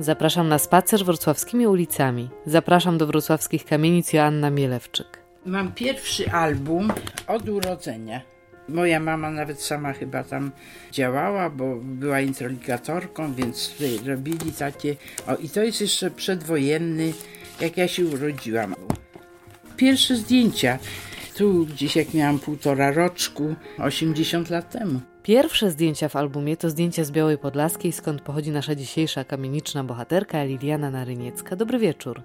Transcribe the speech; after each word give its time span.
Zapraszam 0.00 0.48
na 0.48 0.58
spacer 0.58 1.04
wrocławskimi 1.04 1.66
ulicami. 1.66 2.30
Zapraszam 2.46 2.98
do 2.98 3.06
wrocławskich 3.06 3.64
kamienic 3.64 4.12
Joanna 4.12 4.50
Mielewczyk. 4.50 5.18
Mam 5.46 5.72
pierwszy 5.72 6.30
album 6.30 6.92
od 7.26 7.48
urodzenia. 7.48 8.20
Moja 8.68 9.00
mama 9.00 9.30
nawet 9.30 9.62
sama 9.62 9.92
chyba 9.92 10.24
tam 10.24 10.50
działała, 10.92 11.50
bo 11.50 11.76
była 11.76 12.20
introligatorką, 12.20 13.34
więc 13.34 13.74
robili 14.06 14.52
takie. 14.52 14.96
O, 15.26 15.36
i 15.36 15.48
to 15.48 15.62
jest 15.62 15.80
jeszcze 15.80 16.10
przedwojenny, 16.10 17.12
jak 17.60 17.76
ja 17.76 17.88
się 17.88 18.06
urodziłam. 18.06 18.74
Pierwsze 19.76 20.16
zdjęcia. 20.16 20.78
Tu 21.36 21.66
gdzieś 21.66 21.96
jak 21.96 22.14
miałam 22.14 22.38
półtora 22.38 22.92
roczku, 22.92 23.54
80 23.78 24.50
lat 24.50 24.70
temu. 24.70 25.00
Pierwsze 25.22 25.70
zdjęcia 25.70 26.08
w 26.08 26.16
albumie 26.16 26.56
to 26.56 26.70
zdjęcia 26.70 27.04
z 27.04 27.10
Białej 27.10 27.38
Podlaskiej, 27.38 27.92
skąd 27.92 28.20
pochodzi 28.22 28.50
nasza 28.50 28.74
dzisiejsza 28.74 29.24
kamieniczna 29.24 29.84
bohaterka 29.84 30.44
Liliana 30.44 30.90
Naryniecka. 30.90 31.56
Dobry 31.56 31.78
wieczór. 31.78 32.22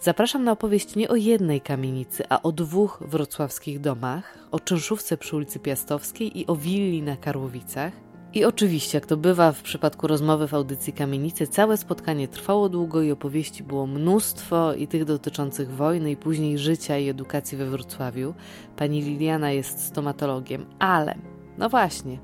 Zapraszam 0.00 0.44
na 0.44 0.52
opowieść 0.52 0.96
nie 0.96 1.08
o 1.08 1.16
jednej 1.16 1.60
kamienicy, 1.60 2.24
a 2.28 2.42
o 2.42 2.52
dwóch 2.52 3.02
wrocławskich 3.06 3.80
domach, 3.80 4.38
o 4.50 4.60
czynszówce 4.60 5.16
przy 5.16 5.36
ulicy 5.36 5.58
Piastowskiej 5.58 6.40
i 6.40 6.46
o 6.46 6.56
willi 6.56 7.02
na 7.02 7.16
Karłowicach. 7.16 7.92
I 8.34 8.44
oczywiście, 8.44 8.98
jak 8.98 9.06
to 9.06 9.16
bywa 9.16 9.52
w 9.52 9.62
przypadku 9.62 10.06
rozmowy 10.06 10.48
w 10.48 10.54
audycji 10.54 10.92
Kamienicy, 10.92 11.46
całe 11.46 11.76
spotkanie 11.76 12.28
trwało 12.28 12.68
długo 12.68 13.02
i 13.02 13.10
opowieści 13.10 13.62
było 13.62 13.86
mnóstwo 13.86 14.74
i 14.74 14.86
tych 14.86 15.04
dotyczących 15.04 15.70
wojny 15.70 16.10
i 16.10 16.16
później 16.16 16.58
życia 16.58 16.98
i 16.98 17.08
edukacji 17.08 17.58
we 17.58 17.66
Wrocławiu. 17.66 18.34
Pani 18.76 19.02
Liliana 19.02 19.50
jest 19.50 19.84
stomatologiem, 19.86 20.66
ale 20.78 21.33
no 21.58 21.68
właśnie. 21.68 22.18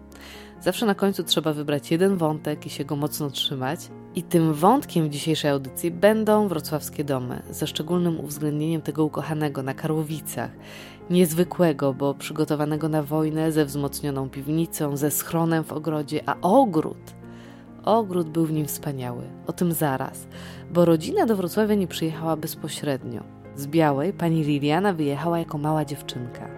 Zawsze 0.60 0.86
na 0.86 0.94
końcu 0.94 1.24
trzeba 1.24 1.52
wybrać 1.52 1.90
jeden 1.90 2.16
wątek 2.16 2.66
i 2.66 2.70
się 2.70 2.84
go 2.84 2.96
mocno 2.96 3.30
trzymać. 3.30 3.80
I 4.14 4.22
tym 4.22 4.54
wątkiem 4.54 5.10
dzisiejszej 5.10 5.50
audycji 5.50 5.90
będą 5.90 6.48
wrocławskie 6.48 7.04
domy, 7.04 7.42
ze 7.50 7.66
szczególnym 7.66 8.20
uwzględnieniem 8.20 8.82
tego 8.82 9.04
ukochanego 9.04 9.62
na 9.62 9.74
Karłowicach, 9.74 10.50
niezwykłego, 11.10 11.94
bo 11.94 12.14
przygotowanego 12.14 12.88
na 12.88 13.02
wojnę 13.02 13.52
ze 13.52 13.64
wzmocnioną 13.64 14.30
piwnicą, 14.30 14.96
ze 14.96 15.10
schronem 15.10 15.64
w 15.64 15.72
ogrodzie, 15.72 16.20
a 16.26 16.36
ogród. 16.40 17.14
Ogród 17.84 18.28
był 18.28 18.46
w 18.46 18.52
nim 18.52 18.66
wspaniały. 18.66 19.22
O 19.46 19.52
tym 19.52 19.72
zaraz, 19.72 20.26
bo 20.70 20.84
rodzina 20.84 21.26
do 21.26 21.36
Wrocławia 21.36 21.74
nie 21.74 21.86
przyjechała 21.86 22.36
bezpośrednio. 22.36 23.22
Z 23.56 23.66
Białej 23.66 24.12
pani 24.12 24.44
Liliana 24.44 24.92
wyjechała 24.92 25.38
jako 25.38 25.58
mała 25.58 25.84
dziewczynka. 25.84 26.49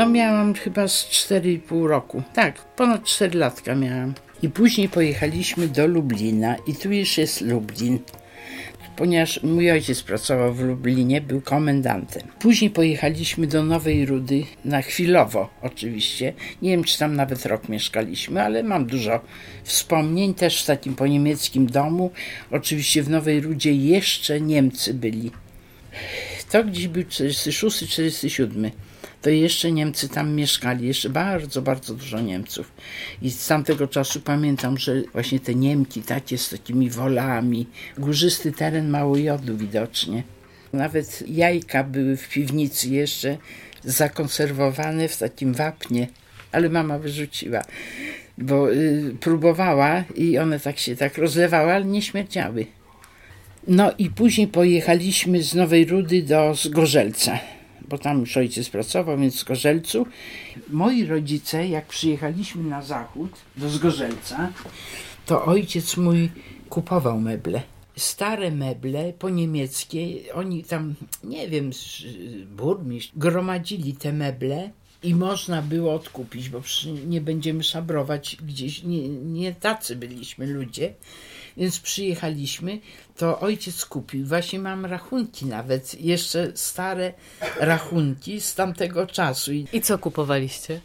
No 0.00 0.08
miałam 0.08 0.54
chyba 0.54 0.88
z 0.88 1.04
4,5 1.04 1.86
roku. 1.86 2.22
Tak, 2.34 2.64
ponad 2.64 3.04
4 3.04 3.38
latka 3.38 3.74
miałam. 3.74 4.14
I 4.42 4.48
później 4.48 4.88
pojechaliśmy 4.88 5.68
do 5.68 5.86
Lublina 5.86 6.56
i 6.66 6.74
tu 6.74 6.92
już 6.92 7.18
jest 7.18 7.40
Lublin. 7.40 7.98
Ponieważ 8.96 9.42
mój 9.42 9.70
ojciec 9.70 10.02
pracował 10.02 10.54
w 10.54 10.60
Lublinie, 10.60 11.20
był 11.20 11.40
komendantem. 11.40 12.22
Później 12.38 12.70
pojechaliśmy 12.70 13.46
do 13.46 13.62
Nowej 13.62 14.06
Rudy, 14.06 14.44
na 14.64 14.82
chwilowo 14.82 15.48
oczywiście. 15.62 16.32
Nie 16.62 16.70
wiem, 16.70 16.84
czy 16.84 16.98
tam 16.98 17.16
nawet 17.16 17.46
rok 17.46 17.68
mieszkaliśmy, 17.68 18.42
ale 18.42 18.62
mam 18.62 18.86
dużo 18.86 19.20
wspomnień, 19.64 20.34
też 20.34 20.62
w 20.62 20.66
takim 20.66 20.94
po 20.94 21.06
niemieckim 21.06 21.66
domu. 21.66 22.10
Oczywiście 22.50 23.02
w 23.02 23.10
Nowej 23.10 23.40
Rudzie 23.40 23.72
jeszcze 23.72 24.40
Niemcy 24.40 24.94
byli. 24.94 25.30
To 26.50 26.64
gdzieś 26.64 26.88
był 26.88 27.02
46-47 27.02 28.70
to 29.22 29.30
jeszcze 29.30 29.72
Niemcy 29.72 30.08
tam 30.08 30.34
mieszkali, 30.34 30.86
jeszcze 30.86 31.10
bardzo, 31.10 31.62
bardzo 31.62 31.94
dużo 31.94 32.20
Niemców. 32.20 32.72
I 33.22 33.30
z 33.30 33.46
tamtego 33.46 33.88
czasu 33.88 34.20
pamiętam, 34.20 34.78
że 34.78 35.02
właśnie 35.12 35.40
te 35.40 35.54
Niemki 35.54 36.02
takie 36.02 36.38
z 36.38 36.48
takimi 36.48 36.90
wolami, 36.90 37.66
górzysty 37.98 38.52
teren 38.52 38.88
mało 38.90 39.16
jodu 39.16 39.56
widocznie. 39.56 40.22
Nawet 40.72 41.22
jajka 41.28 41.84
były 41.84 42.16
w 42.16 42.28
piwnicy 42.28 42.88
jeszcze 42.88 43.36
zakonserwowane 43.84 45.08
w 45.08 45.16
takim 45.16 45.54
wapnie, 45.54 46.08
ale 46.52 46.68
mama 46.68 46.98
wyrzuciła, 46.98 47.62
bo 48.38 48.72
y, 48.72 49.16
próbowała 49.20 50.04
i 50.14 50.38
one 50.38 50.60
tak 50.60 50.78
się 50.78 50.96
tak 50.96 51.18
rozlewały, 51.18 51.72
ale 51.72 51.84
nie 51.84 52.02
śmierdziały. 52.02 52.66
No 53.68 53.92
i 53.98 54.10
później 54.10 54.48
pojechaliśmy 54.48 55.42
z 55.42 55.54
Nowej 55.54 55.84
Rudy 55.84 56.22
do 56.22 56.54
Zgorzelca 56.54 57.38
bo 57.90 57.98
tam 57.98 58.20
już 58.20 58.36
ojciec 58.36 58.70
pracował, 58.70 59.18
więc 59.18 59.34
w 59.34 59.38
Zgorzelcu. 59.38 60.06
Moi 60.68 61.06
rodzice, 61.06 61.68
jak 61.68 61.86
przyjechaliśmy 61.86 62.62
na 62.62 62.82
zachód 62.82 63.30
do 63.56 63.68
Zgorzelca, 63.68 64.52
to 65.26 65.44
ojciec 65.44 65.96
mój 65.96 66.30
kupował 66.68 67.20
meble. 67.20 67.62
Stare 67.96 68.50
meble 68.50 69.12
po 69.12 69.28
niemieckie, 69.28 70.34
oni 70.34 70.64
tam, 70.64 70.94
nie 71.24 71.48
wiem, 71.48 71.70
burmistrz, 72.56 73.12
gromadzili 73.16 73.94
te 73.94 74.12
meble 74.12 74.70
i 75.02 75.14
można 75.14 75.62
było 75.62 75.94
odkupić, 75.94 76.48
bo 76.48 76.62
nie 77.06 77.20
będziemy 77.20 77.62
szabrować 77.62 78.36
gdzieś, 78.42 78.82
nie, 78.82 79.08
nie 79.08 79.54
tacy 79.54 79.96
byliśmy 79.96 80.46
ludzie. 80.46 80.94
Więc 81.56 81.80
przyjechaliśmy, 81.80 82.78
to 83.16 83.40
ojciec 83.40 83.84
kupił. 83.84 84.26
Właśnie 84.26 84.58
mam 84.58 84.86
rachunki 84.86 85.46
nawet, 85.46 86.00
jeszcze 86.00 86.52
stare 86.54 87.12
rachunki 87.60 88.40
z 88.40 88.54
tamtego 88.54 89.06
czasu. 89.06 89.52
I 89.52 89.80
co 89.80 89.98
kupowaliście? 89.98 90.80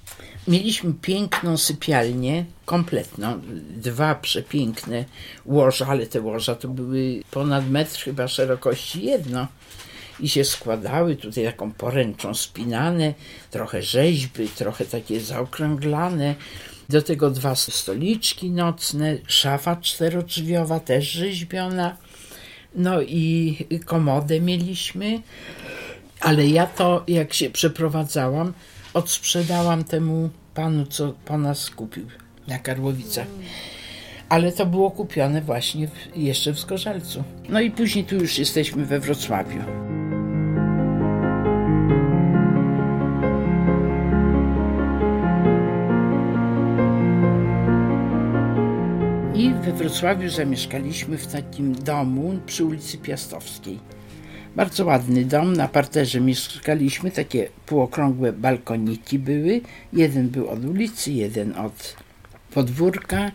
Mieliśmy 0.47 0.93
piękną 0.93 1.57
sypialnię, 1.57 2.45
kompletną. 2.65 3.41
Dwa 3.77 4.15
przepiękne 4.15 5.05
łoża, 5.45 5.87
ale 5.87 6.05
te 6.05 6.21
łoża 6.21 6.55
to 6.55 6.67
były 6.67 7.23
ponad 7.31 7.69
metr 7.69 7.99
chyba 7.99 8.27
szerokości 8.27 9.05
jedno 9.05 9.47
i 10.19 10.29
się 10.29 10.43
składały 10.43 11.15
tutaj 11.15 11.45
taką 11.45 11.71
poręczą 11.71 12.33
spinane, 12.33 13.13
trochę 13.51 13.83
rzeźby, 13.83 14.49
trochę 14.49 14.85
takie 14.85 15.19
zaokrąglane. 15.19 16.35
Do 16.89 17.01
tego 17.01 17.31
dwa 17.31 17.55
stoliczki 17.55 18.51
nocne, 18.51 19.17
szafa 19.27 19.75
czterodrzwiowa, 19.75 20.79
też 20.79 21.11
rzeźbiona. 21.11 21.97
No 22.75 23.01
i 23.01 23.57
komodę 23.85 24.41
mieliśmy, 24.41 25.21
ale 26.19 26.47
ja 26.47 26.67
to, 26.67 27.03
jak 27.07 27.33
się 27.33 27.49
przeprowadzałam, 27.49 28.53
odsprzedałam 28.93 29.83
temu 29.83 30.29
panu, 30.53 30.85
co 30.85 31.13
po 31.25 31.37
nas 31.37 31.69
kupił 31.69 32.07
na 32.47 32.59
Karłowicach. 32.59 33.27
Ale 34.29 34.51
to 34.51 34.65
było 34.65 34.91
kupione 34.91 35.41
właśnie 35.41 35.87
w, 35.87 36.17
jeszcze 36.17 36.53
w 36.53 36.59
Zgorzelcu. 36.59 37.23
No 37.49 37.61
i 37.61 37.71
później 37.71 38.05
tu 38.05 38.15
już 38.15 38.37
jesteśmy 38.37 38.85
we 38.85 38.99
Wrocławiu. 38.99 39.59
Wrocławiu 49.85 50.29
zamieszkaliśmy 50.29 51.17
w 51.17 51.27
takim 51.27 51.75
domu 51.75 52.39
przy 52.45 52.65
ulicy 52.65 52.97
Piastowskiej. 52.97 53.79
Bardzo 54.55 54.85
ładny 54.85 55.25
dom, 55.25 55.53
na 55.53 55.67
parterze 55.67 56.21
mieszkaliśmy, 56.21 57.11
takie 57.11 57.49
półokrągłe 57.65 58.33
balkoniki 58.33 59.19
były. 59.19 59.61
Jeden 59.93 60.29
był 60.29 60.49
od 60.49 60.65
ulicy, 60.65 61.11
jeden 61.11 61.57
od 61.57 61.95
podwórka. 62.53 63.31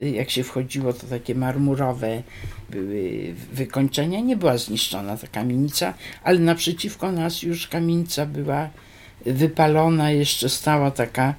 Jak 0.00 0.30
się 0.30 0.42
wchodziło, 0.44 0.92
to 0.92 1.06
takie 1.06 1.34
marmurowe 1.34 2.22
były 2.70 3.34
wykończenia. 3.52 4.20
Nie 4.20 4.36
była 4.36 4.58
zniszczona 4.58 5.16
ta 5.16 5.26
kamienica, 5.26 5.94
ale 6.24 6.38
naprzeciwko 6.38 7.12
nas 7.12 7.42
już 7.42 7.68
kamienica 7.68 8.26
była 8.26 8.68
wypalona, 9.26 10.10
jeszcze 10.10 10.48
stała 10.48 10.90
taka 10.90 11.34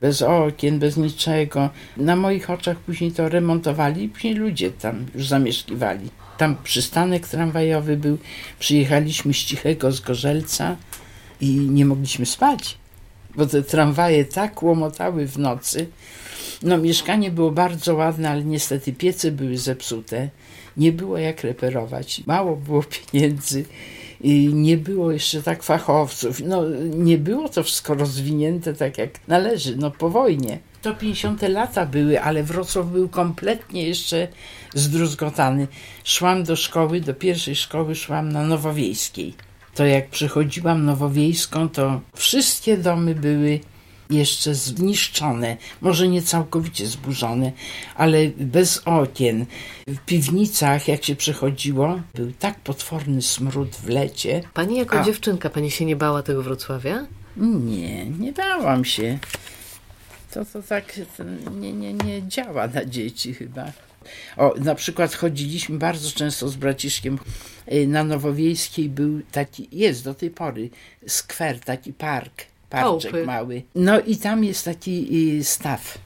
bez 0.00 0.22
okien, 0.22 0.78
bez 0.78 0.96
niczego. 0.96 1.70
Na 1.96 2.16
moich 2.16 2.50
oczach 2.50 2.76
później 2.76 3.12
to 3.12 3.28
remontowali 3.28 4.04
i 4.04 4.08
później 4.08 4.34
ludzie 4.34 4.70
tam 4.70 5.06
już 5.14 5.26
zamieszkiwali. 5.26 6.10
Tam 6.38 6.56
przystanek 6.64 7.28
tramwajowy 7.28 7.96
był, 7.96 8.18
przyjechaliśmy 8.58 9.34
z 9.34 9.36
Cichego, 9.36 9.92
z 9.92 10.00
Gorzelca 10.00 10.76
i 11.40 11.50
nie 11.50 11.84
mogliśmy 11.84 12.26
spać, 12.26 12.78
bo 13.36 13.46
te 13.46 13.62
tramwaje 13.62 14.24
tak 14.24 14.62
łomotały 14.62 15.26
w 15.26 15.38
nocy. 15.38 15.88
No 16.62 16.78
mieszkanie 16.78 17.30
było 17.30 17.50
bardzo 17.50 17.94
ładne, 17.94 18.30
ale 18.30 18.44
niestety 18.44 18.92
piece 18.92 19.30
były 19.30 19.58
zepsute. 19.58 20.28
Nie 20.76 20.92
było 20.92 21.18
jak 21.18 21.44
reperować, 21.44 22.22
mało 22.26 22.56
było 22.56 22.82
pieniędzy 22.82 23.64
i 24.20 24.50
nie 24.54 24.76
było 24.76 25.12
jeszcze 25.12 25.42
tak 25.42 25.62
fachowców. 25.62 26.40
No, 26.44 26.62
nie 26.94 27.18
było 27.18 27.48
to 27.48 27.62
wszystko 27.62 27.94
rozwinięte 27.94 28.74
tak 28.74 28.98
jak 28.98 29.10
należy, 29.28 29.76
no 29.76 29.90
po 29.90 30.10
wojnie. 30.10 30.58
To 30.82 30.94
50 30.94 31.42
lata 31.42 31.86
były, 31.86 32.22
ale 32.22 32.42
Wrocław 32.42 32.86
był 32.86 33.08
kompletnie 33.08 33.88
jeszcze 33.88 34.28
zdruzgotany. 34.74 35.66
Szłam 36.04 36.44
do 36.44 36.56
szkoły, 36.56 37.00
do 37.00 37.14
pierwszej 37.14 37.56
szkoły 37.56 37.94
szłam 37.94 38.32
na 38.32 38.42
Nowowiejskiej. 38.42 39.34
to 39.74 39.86
jak 39.86 40.08
przychodziłam 40.08 40.84
Nowowiejską, 40.84 41.68
to 41.68 42.00
wszystkie 42.14 42.76
domy 42.76 43.14
były 43.14 43.60
jeszcze 44.10 44.54
zniszczone, 44.54 45.56
może 45.80 46.08
nie 46.08 46.22
całkowicie 46.22 46.86
zburzone, 46.86 47.52
ale 47.94 48.18
bez 48.36 48.82
okien. 48.84 49.46
W 49.86 49.98
piwnicach, 49.98 50.88
jak 50.88 51.04
się 51.04 51.16
przechodziło, 51.16 52.00
był 52.14 52.32
tak 52.32 52.60
potworny 52.60 53.22
smród 53.22 53.76
w 53.76 53.88
lecie. 53.88 54.42
Pani 54.54 54.76
jako 54.76 55.00
A... 55.00 55.04
dziewczynka, 55.04 55.50
pani 55.50 55.70
się 55.70 55.84
nie 55.84 55.96
bała 55.96 56.22
tego 56.22 56.42
Wrocławia? 56.42 57.06
Nie, 57.36 58.06
nie 58.06 58.32
bałam 58.32 58.84
się. 58.84 59.18
To, 60.30 60.44
to 60.44 60.62
tak 60.62 61.00
to 61.16 61.24
nie, 61.50 61.72
nie, 61.72 61.94
nie 61.94 62.28
działa 62.28 62.68
na 62.68 62.84
dzieci 62.84 63.34
chyba. 63.34 63.72
O, 64.36 64.54
na 64.58 64.74
przykład 64.74 65.14
chodziliśmy 65.14 65.78
bardzo 65.78 66.10
często 66.10 66.48
z 66.48 66.56
braciszkiem 66.56 67.18
y, 67.72 67.86
na 67.86 68.04
Nowowiejskiej 68.04 68.88
był 68.88 69.22
taki, 69.32 69.68
jest 69.72 70.04
do 70.04 70.14
tej 70.14 70.30
pory, 70.30 70.70
skwer, 71.06 71.60
taki 71.60 71.92
park 71.92 72.44
parczek 72.70 73.12
Chałupy. 73.12 73.26
mały. 73.26 73.62
No 73.74 74.00
i 74.00 74.16
tam 74.16 74.44
jest 74.44 74.64
taki 74.64 75.40
staw. 75.44 75.98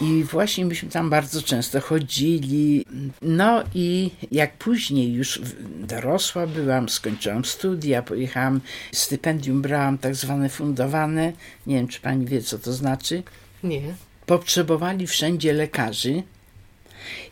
I 0.00 0.24
właśnie 0.24 0.64
myśmy 0.64 0.88
tam 0.88 1.10
bardzo 1.10 1.42
często 1.42 1.80
chodzili. 1.80 2.84
No 3.22 3.62
i 3.74 4.10
jak 4.30 4.52
później 4.56 5.12
już 5.12 5.40
dorosła 5.80 6.46
byłam, 6.46 6.88
skończyłam 6.88 7.44
studia, 7.44 8.02
pojechałam, 8.02 8.60
stypendium 8.92 9.62
brałam 9.62 9.98
tak 9.98 10.14
zwane 10.14 10.48
fundowane. 10.48 11.32
Nie 11.66 11.76
wiem, 11.76 11.88
czy 11.88 12.00
pani 12.00 12.26
wie, 12.26 12.42
co 12.42 12.58
to 12.58 12.72
znaczy. 12.72 13.22
Nie. 13.64 13.82
Potrzebowali 14.26 15.06
wszędzie 15.06 15.52
lekarzy. 15.52 16.22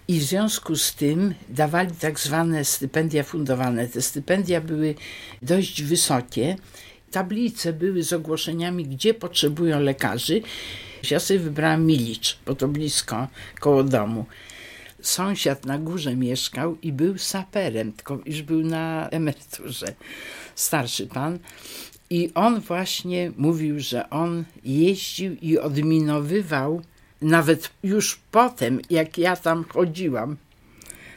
I 0.09 0.19
w 0.19 0.23
związku 0.23 0.77
z 0.77 0.95
tym 0.95 1.35
dawali 1.49 1.91
tak 2.01 2.21
zwane 2.21 2.65
stypendia 2.65 3.23
fundowane. 3.23 3.89
Te 3.89 4.03
stypendia 4.03 4.61
były 4.61 4.95
dość 5.43 5.83
wysokie 5.83 6.57
tablice 7.11 7.73
były 7.73 8.03
z 8.03 8.13
ogłoszeniami, 8.13 8.85
gdzie 8.85 9.15
potrzebują 9.15 9.81
lekarzy. 9.81 10.43
Ja 11.11 11.21
sobie 11.21 11.41
wybrałam 11.41 11.87
Milicz, 11.87 12.39
bo 12.47 12.55
to 12.55 12.69
blisko, 12.69 13.29
koło 13.61 13.85
domu. 13.85 14.27
Sąsiad 15.03 15.67
na 15.67 15.79
górze 15.79 16.17
mieszkał 16.17 16.77
i 16.83 16.93
był 16.93 17.19
saperem, 17.19 17.93
tylko 17.93 18.19
już 18.27 18.43
był 18.43 18.63
na 18.63 19.09
emeryturze, 19.09 19.95
starszy 20.55 21.07
pan. 21.07 21.39
I 22.11 22.31
on 22.35 22.61
właśnie 22.61 23.33
mówił, 23.37 23.81
że 23.81 24.11
on 24.11 24.45
jeździł 24.65 25.37
i 25.43 25.59
odminowywał, 25.59 26.83
nawet 27.23 27.71
już 27.83 28.21
potem, 28.31 28.81
jak 28.91 29.19
ja 29.19 29.37
tam 29.37 29.65
chodziłam, 29.65 30.37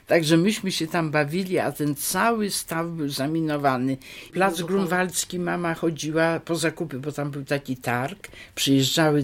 Także 0.07 0.37
myśmy 0.37 0.71
się 0.71 0.87
tam 0.87 1.11
bawili, 1.11 1.59
a 1.59 1.71
ten 1.71 1.95
cały 1.95 2.49
staw 2.49 2.87
był 2.87 3.09
zaminowany. 3.09 3.97
Plac 4.31 4.61
Grunwaldzki 4.61 5.39
mama 5.39 5.73
chodziła 5.73 6.39
po 6.39 6.55
zakupy, 6.55 6.99
bo 6.99 7.11
tam 7.11 7.31
był 7.31 7.45
taki 7.45 7.77
targ. 7.77 8.27
Przyjeżdżały 8.55 9.19
e, 9.19 9.23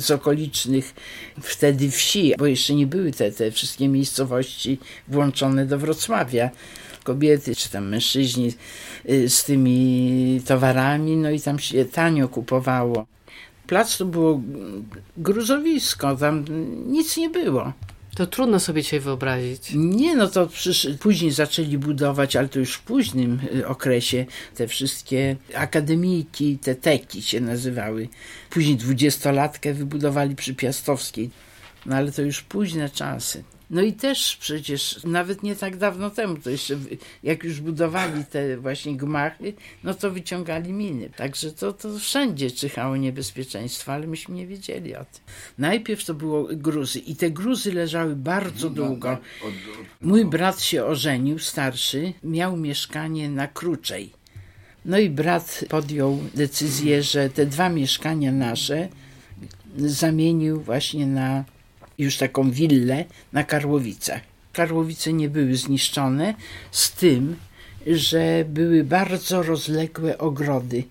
z 0.00 0.10
okolicznych 0.10 0.94
wtedy 1.42 1.90
wsi, 1.90 2.34
bo 2.38 2.46
jeszcze 2.46 2.74
nie 2.74 2.86
były 2.86 3.12
te, 3.12 3.32
te 3.32 3.50
wszystkie 3.50 3.88
miejscowości 3.88 4.78
włączone 5.08 5.66
do 5.66 5.78
Wrocławia 5.78 6.50
kobiety 7.04 7.56
czy 7.56 7.70
tam 7.70 7.88
mężczyźni 7.88 8.52
e, 9.04 9.28
z 9.28 9.44
tymi 9.44 10.40
towarami, 10.46 11.16
no 11.16 11.30
i 11.30 11.40
tam 11.40 11.58
się 11.58 11.84
tanio 11.84 12.28
kupowało. 12.28 13.06
Plac 13.66 13.98
to 13.98 14.04
było 14.04 14.40
gruzowisko, 15.16 16.16
tam 16.16 16.44
nic 16.86 17.16
nie 17.16 17.30
było. 17.30 17.72
To 18.16 18.26
trudno 18.26 18.60
sobie 18.60 18.82
dzisiaj 18.82 19.00
wyobrazić. 19.00 19.70
Nie, 19.74 20.16
no 20.16 20.28
to 20.28 20.48
później 21.00 21.30
zaczęli 21.30 21.78
budować, 21.78 22.36
ale 22.36 22.48
to 22.48 22.58
już 22.58 22.74
w 22.74 22.82
późnym 22.82 23.40
y, 23.56 23.66
okresie, 23.66 24.26
te 24.54 24.68
wszystkie 24.68 25.36
akademiki, 25.54 26.58
te 26.58 26.74
teki 26.74 27.22
się 27.22 27.40
nazywały. 27.40 28.08
Później 28.50 28.76
dwudziestolatkę 28.76 29.74
wybudowali 29.74 30.36
przy 30.36 30.54
Piastowskiej. 30.54 31.30
No 31.86 31.96
ale 31.96 32.12
to 32.12 32.22
już 32.22 32.42
późne 32.42 32.90
czasy. 32.90 33.44
No 33.70 33.82
i 33.82 33.92
też 33.92 34.36
przecież 34.36 35.04
nawet 35.04 35.42
nie 35.42 35.56
tak 35.56 35.76
dawno 35.76 36.10
temu, 36.10 36.36
to 36.36 36.50
jeszcze 36.50 36.78
jak 37.22 37.44
już 37.44 37.60
budowali 37.60 38.24
te 38.24 38.56
właśnie 38.56 38.96
gmachy, 38.96 39.52
no 39.84 39.94
to 39.94 40.10
wyciągali 40.10 40.72
miny. 40.72 41.10
Także 41.16 41.52
to, 41.52 41.72
to 41.72 41.98
wszędzie 41.98 42.50
czyhało 42.50 42.96
niebezpieczeństwo, 42.96 43.92
ale 43.92 44.06
myśmy 44.06 44.34
nie 44.34 44.46
wiedzieli 44.46 44.94
o 44.94 45.04
tym. 45.04 45.22
Najpierw 45.58 46.04
to 46.04 46.14
było 46.14 46.48
gruzy 46.52 46.98
i 46.98 47.16
te 47.16 47.30
gruzy 47.30 47.72
leżały 47.72 48.16
bardzo 48.16 48.68
no, 48.68 48.74
długo. 48.74 49.08
Tak, 49.08 49.20
Mój 50.00 50.24
brat 50.24 50.62
się 50.62 50.84
ożenił, 50.84 51.38
starszy, 51.38 52.12
miał 52.22 52.56
mieszkanie 52.56 53.30
na 53.30 53.48
Kruczej. 53.48 54.10
No 54.84 54.98
i 54.98 55.10
brat 55.10 55.64
podjął 55.68 56.20
decyzję, 56.34 57.02
że 57.02 57.30
te 57.30 57.46
dwa 57.46 57.68
mieszkania 57.68 58.32
nasze 58.32 58.88
zamienił 59.76 60.60
właśnie 60.60 61.06
na 61.06 61.44
już 61.98 62.16
taką 62.16 62.50
willę 62.50 63.04
na 63.32 63.44
Karłowicach. 63.44 64.20
Karłowice 64.52 65.12
nie 65.12 65.28
były 65.28 65.56
zniszczone, 65.56 66.34
z 66.70 66.92
tym, 66.92 67.36
że 67.86 68.44
były 68.48 68.84
bardzo 68.84 69.42
rozległe 69.42 70.18
ogrody, 70.18 70.84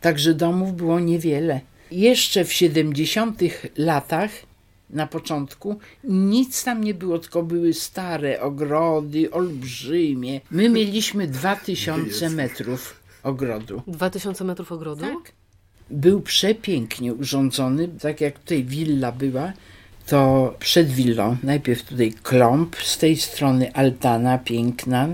także 0.00 0.34
domów 0.34 0.76
było 0.76 1.00
niewiele. 1.00 1.60
Jeszcze 1.90 2.44
w 2.44 2.52
70 2.52 3.40
latach, 3.76 4.30
na 4.90 5.06
początku, 5.06 5.78
nic 6.04 6.64
tam 6.64 6.84
nie 6.84 6.94
było, 6.94 7.18
tylko 7.18 7.42
były 7.42 7.74
stare 7.74 8.40
ogrody, 8.40 9.30
olbrzymie. 9.30 10.40
My 10.50 10.68
mieliśmy 10.68 11.26
2000 11.26 12.30
metrów 12.30 13.00
ogrodu. 13.22 13.82
2000 13.86 14.44
metrów 14.44 14.72
ogrodu? 14.72 15.02
Tak. 15.02 15.32
Był 15.90 16.20
przepięknie 16.20 17.14
urządzony, 17.14 17.88
tak 17.88 18.20
jak 18.20 18.38
tutaj 18.38 18.64
willa 18.64 19.12
była, 19.12 19.52
to 20.06 20.54
przed 20.58 20.88
willą 20.88 21.36
najpierw 21.42 21.82
tutaj 21.82 22.12
klomp, 22.22 22.76
z 22.76 22.98
tej 22.98 23.16
strony 23.16 23.72
altana 23.72 24.38
piękna 24.38 25.08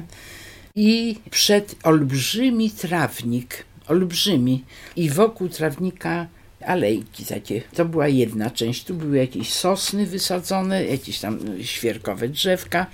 i 0.75 1.19
przed 1.31 1.75
olbrzymi 1.83 2.71
trawnik, 2.71 3.65
olbrzymi 3.89 4.65
i 4.97 5.11
wokół 5.11 5.49
trawnika 5.49 6.27
alejki 6.67 7.25
takie. 7.25 7.63
To 7.75 7.85
była 7.85 8.09
jedna 8.09 8.51
część, 8.51 8.85
tu 8.85 8.95
były 8.95 9.17
jakieś 9.17 9.53
sosny 9.53 10.07
wysadzone, 10.07 10.85
jakieś 10.85 11.21
tam 11.21 11.39
świerkowe 11.63 12.29
drzewka 12.29 12.87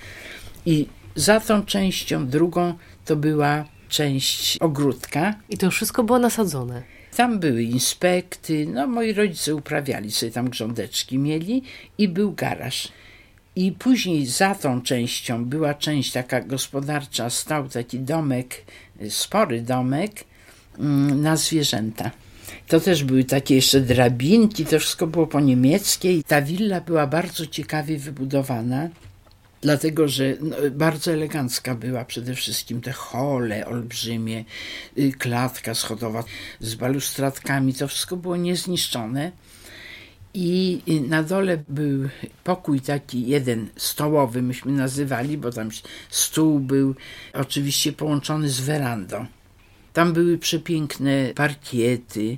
i 0.65 0.87
za 1.15 1.39
tą 1.39 1.65
częścią 1.65 2.27
drugą 2.27 2.73
to 3.05 3.15
była 3.15 3.65
część 3.89 4.57
ogródka. 4.57 5.35
I 5.49 5.57
to 5.57 5.71
wszystko 5.71 6.03
było 6.03 6.19
nasadzone. 6.19 6.98
Tam 7.19 7.39
były 7.39 7.63
inspekty, 7.63 8.65
no 8.65 8.87
moi 8.87 9.13
rodzice 9.13 9.55
uprawiali 9.55 10.11
sobie 10.11 10.31
tam 10.31 10.49
grządeczki 10.49 11.17
mieli 11.17 11.63
i 11.97 12.07
był 12.07 12.33
garaż. 12.33 12.87
I 13.55 13.71
później 13.71 14.25
za 14.25 14.55
tą 14.55 14.81
częścią 14.81 15.45
była 15.45 15.73
część 15.73 16.11
taka 16.11 16.41
gospodarcza, 16.41 17.29
stał 17.29 17.69
taki 17.69 17.99
domek, 17.99 18.65
spory 19.09 19.61
domek 19.61 20.11
mm, 20.79 21.21
na 21.21 21.35
zwierzęta. 21.35 22.11
To 22.67 22.79
też 22.79 23.03
były 23.03 23.23
takie 23.23 23.55
jeszcze 23.55 23.81
drabinki, 23.81 24.65
to 24.65 24.79
wszystko 24.79 25.07
było 25.07 25.27
po 25.27 25.39
niemieckiej. 25.39 26.23
Ta 26.23 26.41
willa 26.41 26.81
była 26.81 27.07
bardzo 27.07 27.45
ciekawie 27.45 27.97
wybudowana 27.97 28.89
dlatego 29.61 30.07
że 30.07 30.35
no, 30.41 30.55
bardzo 30.71 31.11
elegancka 31.11 31.75
była 31.75 32.05
przede 32.05 32.35
wszystkim 32.35 32.81
te 32.81 32.91
hole 32.91 33.65
olbrzymie, 33.65 34.45
y, 34.97 35.11
klatka 35.11 35.73
schodowa 35.73 36.23
z 36.59 36.75
balustradkami, 36.75 37.73
to 37.73 37.87
wszystko 37.87 38.17
było 38.17 38.37
niezniszczone. 38.37 39.31
I 40.33 40.81
na 41.07 41.23
dole 41.23 41.63
był 41.69 42.09
pokój 42.43 42.81
taki 42.81 43.27
jeden 43.27 43.67
stołowy, 43.75 44.41
myśmy 44.41 44.71
nazywali, 44.71 45.37
bo 45.37 45.51
tam 45.51 45.69
stół 46.09 46.59
był 46.59 46.95
oczywiście 47.33 47.93
połączony 47.93 48.49
z 48.49 48.59
werandą. 48.59 49.25
Tam 49.99 50.13
były 50.13 50.37
przepiękne 50.37 51.33
parkiety, 51.35 52.37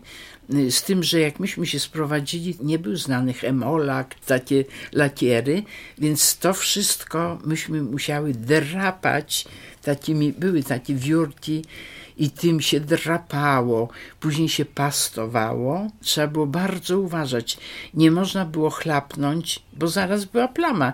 z 0.70 0.84
tym, 0.84 1.04
że 1.04 1.20
jak 1.20 1.40
myśmy 1.40 1.66
się 1.66 1.80
sprowadzili, 1.80 2.58
nie 2.64 2.80
był 2.80 2.96
znany 2.96 3.34
hemolak, 3.34 4.16
takie 4.16 4.66
lakiery, 4.92 5.64
więc 5.98 6.38
to 6.38 6.54
wszystko 6.54 7.40
myśmy 7.46 7.84
musiały 7.84 8.34
drapać 8.34 9.46
takimi, 9.82 10.34
były 10.34 10.64
takie 10.64 10.96
wiórki 10.96 11.66
i 12.18 12.30
tym 12.30 12.62
się 12.62 12.80
drapało, 12.80 13.90
później 14.20 14.50
się 14.50 14.66
pastowało. 14.66 15.88
Trzeba 16.02 16.28
było 16.28 16.48
bardzo 16.48 17.00
uważać. 17.00 17.58
Nie 17.94 18.12
można 18.12 18.46
było 18.46 18.70
chlapnąć, 18.70 19.64
bo 19.74 19.88
zaraz 19.88 20.26
była 20.26 20.48
plama. 20.48 20.94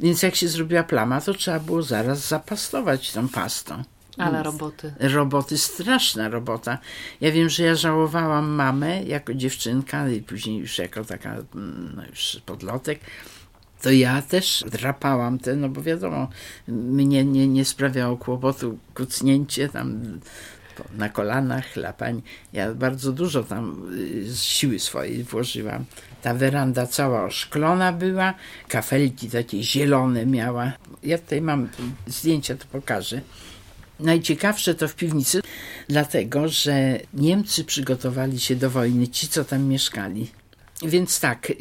Więc 0.00 0.22
jak 0.22 0.34
się 0.34 0.48
zrobiła 0.48 0.82
plama, 0.82 1.20
to 1.20 1.34
trzeba 1.34 1.60
było 1.60 1.82
zaraz 1.82 2.28
zapastować 2.28 3.12
tą 3.12 3.28
pastą. 3.28 3.84
Ale 4.18 4.42
roboty. 4.42 4.94
Roboty, 5.00 5.58
straszna 5.58 6.28
robota. 6.28 6.78
Ja 7.20 7.32
wiem, 7.32 7.48
że 7.48 7.64
ja 7.64 7.74
żałowałam 7.74 8.48
mamę 8.48 9.02
jako 9.02 9.34
dziewczynka 9.34 10.08
i 10.08 10.22
później 10.22 10.58
już 10.58 10.78
jako 10.78 11.04
taka 11.04 11.30
mm, 11.30 11.92
no 11.96 12.06
już 12.06 12.40
podlotek. 12.46 13.00
To 13.82 13.90
ja 13.90 14.22
też 14.22 14.64
drapałam 14.70 15.38
te, 15.38 15.56
no 15.56 15.68
bo 15.68 15.82
wiadomo, 15.82 16.28
mnie 16.68 17.24
nie, 17.24 17.48
nie 17.48 17.64
sprawiało 17.64 18.16
kłopotu 18.16 18.78
kucnięcie 18.94 19.68
tam 19.68 20.18
na 20.94 21.08
kolanach 21.08 21.76
lapań. 21.76 22.22
Ja 22.52 22.74
bardzo 22.74 23.12
dużo 23.12 23.42
tam 23.42 23.92
y, 23.94 24.32
z 24.32 24.42
siły 24.42 24.78
swojej 24.78 25.24
włożyłam. 25.24 25.84
Ta 26.22 26.34
weranda 26.34 26.86
cała 26.86 27.24
oszklona 27.24 27.92
była, 27.92 28.34
kafelki 28.68 29.30
takie 29.30 29.62
zielone 29.62 30.26
miała. 30.26 30.72
Ja 31.02 31.18
tutaj 31.18 31.40
mam 31.40 31.68
zdjęcia, 32.06 32.56
to 32.56 32.64
pokażę. 32.72 33.20
Najciekawsze 34.00 34.74
to 34.74 34.88
w 34.88 34.94
piwnicy, 34.94 35.40
dlatego 35.88 36.48
że 36.48 37.00
Niemcy 37.14 37.64
przygotowali 37.64 38.40
się 38.40 38.56
do 38.56 38.70
wojny, 38.70 39.08
ci 39.08 39.28
co 39.28 39.44
tam 39.44 39.64
mieszkali. 39.64 40.30
Więc 40.82 41.20
tak, 41.20 41.50
y, 41.50 41.54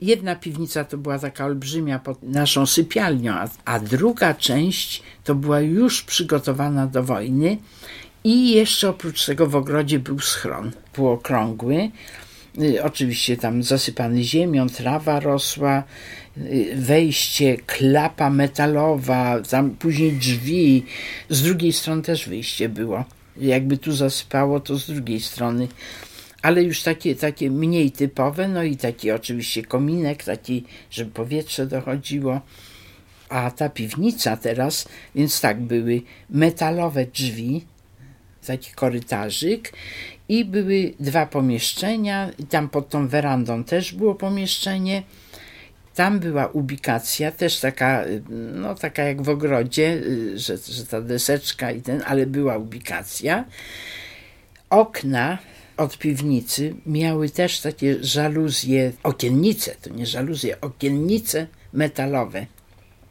jedna 0.00 0.36
piwnica 0.36 0.84
to 0.84 0.98
była 0.98 1.18
taka 1.18 1.44
olbrzymia 1.44 1.98
pod 1.98 2.22
naszą 2.22 2.66
sypialnią, 2.66 3.32
a, 3.32 3.48
a 3.64 3.80
druga 3.80 4.34
część 4.34 5.02
to 5.24 5.34
była 5.34 5.60
już 5.60 6.02
przygotowana 6.02 6.86
do 6.86 7.02
wojny 7.02 7.58
i 8.24 8.50
jeszcze 8.50 8.88
oprócz 8.88 9.26
tego 9.26 9.46
w 9.46 9.56
ogrodzie 9.56 9.98
był 9.98 10.20
schron 10.20 10.70
półokrągły. 10.92 11.90
Y, 12.62 12.82
oczywiście 12.82 13.36
tam 13.36 13.62
zasypany 13.62 14.22
ziemią, 14.22 14.68
trawa 14.68 15.20
rosła, 15.20 15.82
y, 16.36 16.72
wejście, 16.76 17.56
klapa 17.66 18.30
metalowa, 18.30 19.40
tam 19.40 19.70
później 19.70 20.12
drzwi. 20.12 20.84
Z 21.28 21.42
drugiej 21.42 21.72
strony 21.72 22.02
też 22.02 22.28
wyjście 22.28 22.68
było. 22.68 23.04
Jakby 23.36 23.78
tu 23.78 23.92
zasypało, 23.92 24.60
to 24.60 24.78
z 24.78 24.86
drugiej 24.86 25.20
strony 25.20 25.68
ale 26.42 26.62
już 26.62 26.82
takie, 26.82 27.16
takie 27.16 27.50
mniej 27.50 27.90
typowe, 27.90 28.48
no 28.48 28.62
i 28.62 28.76
taki 28.76 29.10
oczywiście 29.10 29.62
kominek, 29.62 30.24
taki, 30.24 30.64
żeby 30.90 31.10
powietrze 31.10 31.66
dochodziło. 31.66 32.40
A 33.28 33.50
ta 33.50 33.68
piwnica 33.68 34.36
teraz, 34.36 34.88
więc 35.14 35.40
tak, 35.40 35.60
były 35.60 36.02
metalowe 36.30 37.06
drzwi, 37.06 37.64
taki 38.46 38.72
korytarzyk 38.72 39.72
i 40.28 40.44
były 40.44 40.94
dwa 41.00 41.26
pomieszczenia, 41.26 42.30
tam 42.50 42.68
pod 42.68 42.88
tą 42.88 43.08
werandą 43.08 43.64
też 43.64 43.94
było 43.94 44.14
pomieszczenie. 44.14 45.02
Tam 45.94 46.20
była 46.20 46.46
ubikacja, 46.46 47.32
też 47.32 47.60
taka, 47.60 48.04
no 48.54 48.74
taka 48.74 49.02
jak 49.02 49.22
w 49.22 49.28
ogrodzie, 49.28 50.02
że, 50.34 50.56
że 50.58 50.86
ta 50.86 51.00
deseczka 51.00 51.70
i 51.72 51.82
ten, 51.82 52.02
ale 52.06 52.26
była 52.26 52.58
ubikacja. 52.58 53.44
Okna 54.70 55.38
od 55.76 55.98
piwnicy 55.98 56.74
miały 56.86 57.30
też 57.30 57.60
takie 57.60 58.04
żaluzje, 58.04 58.92
okiennice, 59.02 59.74
to 59.82 59.90
nie 59.90 60.06
żaluzje, 60.06 60.60
okiennice 60.60 61.46
metalowe, 61.72 62.46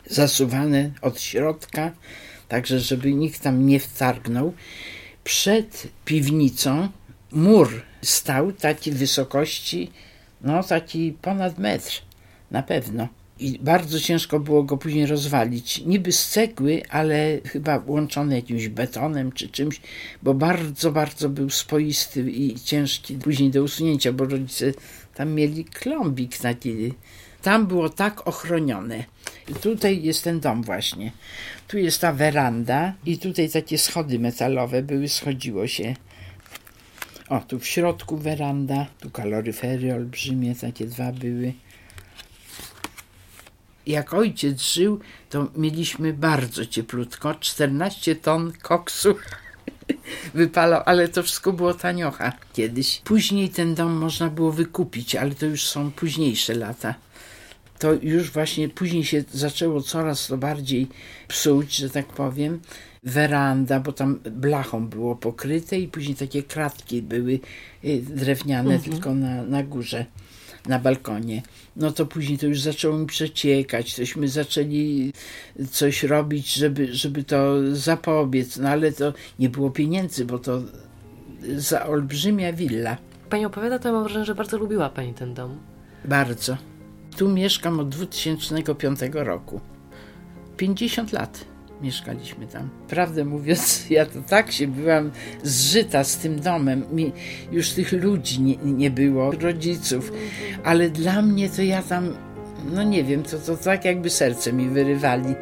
zasuwane 0.05 0.91
od 1.01 1.21
środka, 1.21 1.91
także 2.47 2.79
żeby 2.79 3.13
nikt 3.13 3.41
tam 3.41 3.65
nie 3.65 3.79
wtargnął. 3.79 4.53
Przed 5.23 5.87
piwnicą 6.05 6.89
mur 7.31 7.81
stał 8.01 8.51
takiej 8.51 8.93
wysokości, 8.93 9.91
no 10.41 10.63
taki 10.63 11.13
ponad 11.21 11.57
metr, 11.57 12.01
na 12.51 12.63
pewno 12.63 13.07
i 13.39 13.59
bardzo 13.61 13.99
ciężko 13.99 14.39
było 14.39 14.63
go 14.63 14.77
później 14.77 15.05
rozwalić. 15.05 15.85
Niby 15.85 16.11
z 16.11 16.29
cegły, 16.29 16.81
ale 16.89 17.39
chyba 17.45 17.83
łączony 17.87 18.35
jakimś 18.35 18.67
betonem 18.67 19.31
czy 19.31 19.49
czymś, 19.49 19.81
bo 20.23 20.33
bardzo, 20.33 20.91
bardzo 20.91 21.29
był 21.29 21.49
spoisty 21.49 22.31
i 22.31 22.55
ciężki 22.59 23.15
później 23.15 23.51
do 23.51 23.63
usunięcia, 23.63 24.13
bo 24.13 24.25
rodzice 24.25 24.65
tam 25.15 25.33
mieli 25.33 25.65
klombik 25.65 26.37
taki. 26.37 26.93
Tam 27.41 27.67
było 27.67 27.89
tak 27.89 28.27
ochronione. 28.27 29.03
I 29.49 29.53
tutaj 29.53 30.03
jest 30.03 30.23
ten 30.23 30.39
dom 30.39 30.63
właśnie. 30.63 31.11
Tu 31.67 31.77
jest 31.77 32.01
ta 32.01 32.13
weranda 32.13 32.93
i 33.05 33.17
tutaj 33.17 33.49
takie 33.49 33.77
schody 33.77 34.19
metalowe 34.19 34.83
były, 34.83 35.09
schodziło 35.09 35.67
się. 35.67 35.95
O, 37.29 37.39
tu 37.39 37.59
w 37.59 37.67
środku 37.67 38.17
weranda, 38.17 38.85
tu 38.99 39.09
kaloryfery 39.09 39.93
olbrzymie, 39.93 40.55
takie 40.55 40.85
dwa 40.85 41.11
były 41.11 41.53
jak 43.87 44.13
ojciec 44.13 44.61
żył, 44.61 44.99
to 45.29 45.47
mieliśmy 45.55 46.13
bardzo 46.13 46.65
cieplutko, 46.65 47.35
14 47.35 48.15
ton 48.15 48.53
koksu 48.61 49.15
wypalał, 50.33 50.81
ale 50.85 51.07
to 51.07 51.23
wszystko 51.23 51.53
było 51.53 51.73
taniocha 51.73 52.33
kiedyś. 52.53 53.01
Później 53.03 53.49
ten 53.49 53.75
dom 53.75 53.93
można 53.93 54.29
było 54.29 54.51
wykupić, 54.51 55.15
ale 55.15 55.35
to 55.35 55.45
już 55.45 55.65
są 55.65 55.91
późniejsze 55.91 56.55
lata. 56.55 56.95
To 57.79 57.93
już 57.93 58.31
właśnie 58.31 58.69
później 58.69 59.05
się 59.05 59.23
zaczęło 59.31 59.81
coraz 59.81 60.27
to 60.27 60.37
bardziej 60.37 60.87
psuć, 61.27 61.75
że 61.75 61.89
tak 61.89 62.05
powiem. 62.05 62.59
Weranda, 63.03 63.79
bo 63.79 63.91
tam 63.91 64.19
blachą 64.31 64.87
było 64.87 65.15
pokryte 65.15 65.79
i 65.79 65.87
później 65.87 66.15
takie 66.15 66.43
kratki 66.43 67.01
były 67.01 67.39
y, 67.85 68.01
drewniane 68.01 68.75
mhm. 68.75 68.91
tylko 68.91 69.15
na, 69.15 69.43
na 69.43 69.63
górze 69.63 70.05
na 70.67 70.79
balkonie. 70.79 71.41
No 71.75 71.91
to 71.91 72.05
później 72.05 72.37
to 72.37 72.47
już 72.47 72.61
zaczęło 72.61 72.97
mi 72.97 73.05
przeciekać, 73.05 73.95
tośmy 73.95 74.27
zaczęli 74.27 75.13
coś 75.71 76.03
robić, 76.03 76.53
żeby, 76.53 76.93
żeby 76.95 77.23
to 77.23 77.55
zapobiec, 77.75 78.57
no 78.57 78.69
ale 78.69 78.91
to 78.91 79.13
nie 79.39 79.49
było 79.49 79.71
pieniędzy, 79.71 80.25
bo 80.25 80.39
to 80.39 80.61
za 81.55 81.85
olbrzymia 81.85 82.53
willa. 82.53 82.97
Pani 83.29 83.45
opowiada, 83.45 83.79
to 83.79 83.91
mam 83.91 84.03
wrażenie, 84.03 84.25
że 84.25 84.35
bardzo 84.35 84.57
lubiła 84.57 84.89
Pani 84.89 85.13
ten 85.13 85.33
dom. 85.33 85.57
Bardzo. 86.05 86.57
Tu 87.17 87.29
mieszkam 87.29 87.79
od 87.79 87.89
2005 87.89 88.99
roku. 89.13 89.61
50 90.57 91.13
lat 91.13 91.45
mieszkaliśmy 91.81 92.47
tam. 92.47 92.69
Prawdę 92.87 93.25
mówiąc, 93.25 93.83
ja 93.89 94.05
to 94.05 94.21
tak 94.21 94.51
się 94.51 94.67
byłam 94.67 95.11
zżyta 95.43 96.03
z 96.03 96.17
tym 96.17 96.39
domem. 96.39 96.85
Mi 96.91 97.11
już 97.51 97.69
tych 97.69 97.91
ludzi 97.91 98.41
nie, 98.41 98.55
nie 98.57 98.91
było, 98.91 99.31
rodziców, 99.31 100.11
ale 100.63 100.89
dla 100.89 101.21
mnie 101.21 101.49
to 101.49 101.61
ja 101.61 101.83
tam, 101.83 102.15
no 102.73 102.83
nie 102.83 103.03
wiem, 103.03 103.23
to, 103.23 103.37
to 103.37 103.57
tak 103.57 103.85
jakby 103.85 104.09
serce 104.09 104.53
mi 104.53 104.69
wyrywali. 104.69 105.35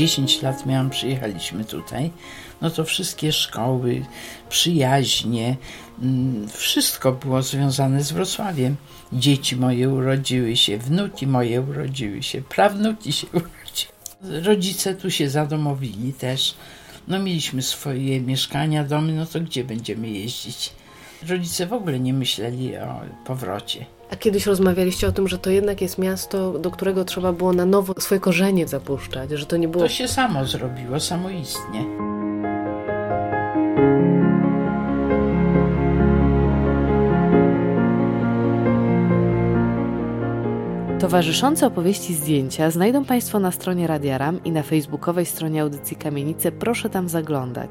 10 0.00 0.42
lat 0.42 0.66
miałam, 0.66 0.90
przyjechaliśmy 0.90 1.64
tutaj, 1.64 2.10
no 2.60 2.70
to 2.70 2.84
wszystkie 2.84 3.32
szkoły, 3.32 4.04
przyjaźnie, 4.48 5.56
mm, 6.02 6.48
wszystko 6.48 7.12
było 7.12 7.42
związane 7.42 8.02
z 8.02 8.12
Wrocławiem. 8.12 8.76
Dzieci 9.12 9.56
moje 9.56 9.88
urodziły 9.88 10.56
się, 10.56 10.78
wnuki 10.78 11.26
moje 11.26 11.60
urodziły 11.60 12.22
się, 12.22 12.42
prawnuki 12.42 13.12
się 13.12 13.26
urodziły. 13.38 14.42
Rodzice 14.44 14.94
tu 14.94 15.10
się 15.10 15.30
zadomowili 15.30 16.12
też. 16.12 16.54
No 17.08 17.18
mieliśmy 17.18 17.62
swoje 17.62 18.20
mieszkania, 18.20 18.84
domy, 18.84 19.12
no 19.12 19.26
to 19.26 19.40
gdzie 19.40 19.64
będziemy 19.64 20.08
jeździć? 20.08 20.72
Rodzice 21.28 21.66
w 21.66 21.72
ogóle 21.72 22.00
nie 22.00 22.12
myśleli 22.12 22.76
o 22.76 23.00
powrocie. 23.24 23.86
A 24.10 24.16
kiedyś 24.16 24.46
rozmawialiście 24.46 25.08
o 25.08 25.12
tym, 25.12 25.28
że 25.28 25.38
to 25.38 25.50
jednak 25.50 25.80
jest 25.80 25.98
miasto, 25.98 26.58
do 26.58 26.70
którego 26.70 27.04
trzeba 27.04 27.32
było 27.32 27.52
na 27.52 27.66
nowo 27.66 27.94
swoje 28.00 28.20
korzenie 28.20 28.68
zapuszczać, 28.68 29.30
że 29.30 29.46
to 29.46 29.56
nie 29.56 29.68
było. 29.68 29.84
To 29.84 29.88
się 29.88 30.08
samo 30.08 30.44
zrobiło, 30.44 31.00
samoistnie. 31.00 31.84
Towarzyszące 41.00 41.66
opowieści 41.66 42.14
zdjęcia 42.14 42.70
znajdą 42.70 43.04
Państwo 43.04 43.40
na 43.40 43.52
stronie 43.52 43.86
Radia 43.86 44.18
Ram 44.18 44.44
i 44.44 44.52
na 44.52 44.62
facebookowej 44.62 45.26
stronie 45.26 45.62
audycji 45.62 45.96
Kamienice. 45.96 46.52
Proszę 46.52 46.90
tam 46.90 47.08
zaglądać. 47.08 47.70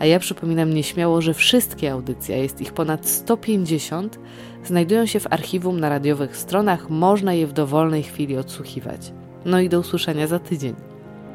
A 0.00 0.06
ja 0.06 0.18
przypominam 0.18 0.74
nieśmiało, 0.74 1.20
że 1.20 1.34
wszystkie 1.34 1.92
audycje, 1.92 2.38
jest 2.38 2.60
ich 2.60 2.72
ponad 2.72 3.06
150, 3.06 4.18
znajdują 4.64 5.06
się 5.06 5.20
w 5.20 5.32
archiwum 5.32 5.80
na 5.80 5.88
radiowych 5.88 6.36
stronach, 6.36 6.90
można 6.90 7.34
je 7.34 7.46
w 7.46 7.52
dowolnej 7.52 8.02
chwili 8.02 8.36
odsłuchiwać. 8.36 9.12
No 9.44 9.60
i 9.60 9.68
do 9.68 9.80
usłyszenia 9.80 10.26
za 10.26 10.38
tydzień. 10.38 10.74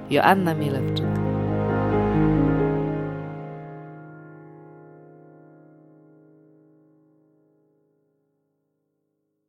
Joanna 0.09 0.53
Mielewczyk. 0.53 1.34